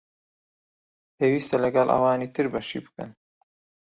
[1.17, 3.11] پێوستە لەگەڵ ئەوانی تر بەشی بکەن